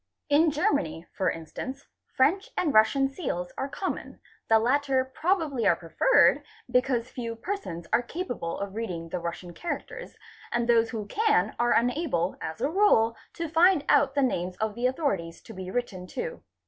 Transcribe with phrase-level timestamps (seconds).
[0.29, 1.85] In Germany, for instance,
[2.17, 8.01] French and Russian seals are common, the latter probably are_ preferred because few persons are
[8.01, 10.17] capable of reading the Russian charac ters
[10.51, 14.71] and those who can are unable as a rule to find out the names of_
[14.73, 16.41] the authorities to be written to.